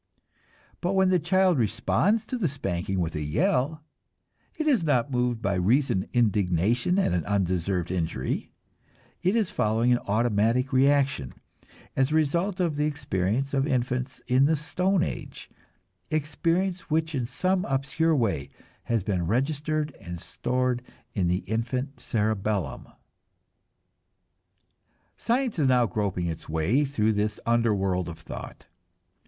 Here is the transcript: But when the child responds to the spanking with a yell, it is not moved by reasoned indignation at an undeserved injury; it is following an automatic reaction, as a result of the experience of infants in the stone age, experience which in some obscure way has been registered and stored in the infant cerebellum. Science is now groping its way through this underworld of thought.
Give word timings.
But 0.81 0.93
when 0.93 1.09
the 1.09 1.19
child 1.19 1.59
responds 1.59 2.25
to 2.25 2.35
the 2.39 2.47
spanking 2.47 2.99
with 3.01 3.15
a 3.15 3.21
yell, 3.21 3.83
it 4.57 4.65
is 4.65 4.83
not 4.83 5.11
moved 5.11 5.43
by 5.43 5.53
reasoned 5.53 6.09
indignation 6.11 6.97
at 6.97 7.13
an 7.13 7.23
undeserved 7.25 7.91
injury; 7.91 8.49
it 9.21 9.35
is 9.35 9.51
following 9.51 9.91
an 9.91 9.99
automatic 10.07 10.73
reaction, 10.73 11.35
as 11.95 12.11
a 12.11 12.15
result 12.15 12.59
of 12.59 12.77
the 12.77 12.85
experience 12.87 13.53
of 13.53 13.67
infants 13.67 14.23
in 14.25 14.45
the 14.45 14.55
stone 14.55 15.03
age, 15.03 15.51
experience 16.09 16.89
which 16.89 17.13
in 17.13 17.27
some 17.27 17.63
obscure 17.65 18.15
way 18.15 18.49
has 18.85 19.03
been 19.03 19.27
registered 19.27 19.95
and 20.01 20.19
stored 20.19 20.81
in 21.13 21.27
the 21.27 21.43
infant 21.45 21.99
cerebellum. 21.99 22.87
Science 25.15 25.59
is 25.59 25.67
now 25.67 25.85
groping 25.85 26.25
its 26.25 26.49
way 26.49 26.85
through 26.85 27.13
this 27.13 27.39
underworld 27.45 28.09
of 28.09 28.17
thought. 28.17 28.65